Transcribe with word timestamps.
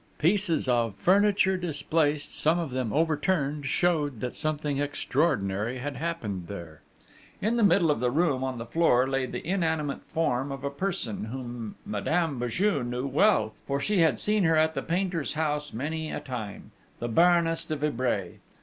Pieces 0.17 0.67
of 0.67 0.95
furniture 0.95 1.57
displaced, 1.57 2.33
some 2.35 2.57
of 2.57 2.71
them 2.71 2.91
overturned, 2.91 3.67
showed 3.67 4.19
that 4.19 4.35
something 4.35 4.79
extraordinary 4.79 5.77
had 5.77 5.95
happened 5.97 6.47
there. 6.47 6.81
In 7.39 7.55
the 7.55 7.61
middle 7.63 7.91
of 7.91 7.99
the 7.99 8.09
room, 8.09 8.43
on 8.43 8.57
the 8.57 8.65
floor, 8.65 9.07
lay 9.07 9.27
the 9.27 9.45
inanimate 9.45 10.01
form 10.11 10.51
of 10.51 10.63
a 10.63 10.71
person 10.71 11.25
whom 11.25 11.75
Madame 11.85 12.39
Béju 12.39 12.83
knew 12.83 13.05
well, 13.05 13.53
for 13.67 13.79
she 13.79 13.99
had 13.99 14.17
seen 14.17 14.43
her 14.43 14.55
at 14.55 14.73
the 14.73 14.81
painter's 14.81 15.33
house 15.33 15.71
many 15.71 16.11
a 16.11 16.19
time 16.19 16.71
the 16.97 17.07
Baroness 17.07 17.63
de 17.63 17.75
Vibray. 17.75 18.39